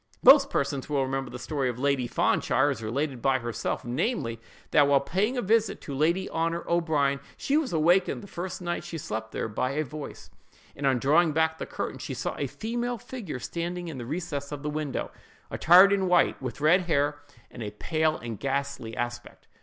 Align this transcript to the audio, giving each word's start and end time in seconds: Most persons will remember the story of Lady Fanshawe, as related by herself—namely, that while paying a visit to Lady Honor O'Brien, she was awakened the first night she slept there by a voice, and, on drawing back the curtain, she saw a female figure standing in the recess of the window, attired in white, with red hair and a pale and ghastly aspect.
Most 0.23 0.49
persons 0.49 0.89
will 0.89 1.03
remember 1.03 1.29
the 1.29 1.37
story 1.37 1.69
of 1.69 1.77
Lady 1.77 2.07
Fanshawe, 2.07 2.71
as 2.71 2.81
related 2.81 3.21
by 3.21 3.37
herself—namely, 3.37 4.41
that 4.71 4.87
while 4.87 4.99
paying 4.99 5.37
a 5.37 5.43
visit 5.43 5.79
to 5.81 5.93
Lady 5.93 6.27
Honor 6.29 6.63
O'Brien, 6.67 7.19
she 7.37 7.55
was 7.55 7.71
awakened 7.71 8.23
the 8.23 8.27
first 8.27 8.63
night 8.63 8.83
she 8.83 8.97
slept 8.97 9.31
there 9.31 9.47
by 9.47 9.73
a 9.73 9.83
voice, 9.83 10.31
and, 10.75 10.87
on 10.87 10.97
drawing 10.97 11.33
back 11.33 11.59
the 11.59 11.67
curtain, 11.67 11.99
she 11.99 12.15
saw 12.15 12.35
a 12.39 12.47
female 12.47 12.97
figure 12.97 13.37
standing 13.37 13.89
in 13.89 13.99
the 13.99 14.05
recess 14.07 14.51
of 14.51 14.63
the 14.63 14.71
window, 14.71 15.11
attired 15.51 15.93
in 15.93 16.07
white, 16.07 16.41
with 16.41 16.61
red 16.61 16.81
hair 16.87 17.19
and 17.51 17.61
a 17.61 17.69
pale 17.69 18.17
and 18.17 18.39
ghastly 18.39 18.97
aspect. 18.97 19.47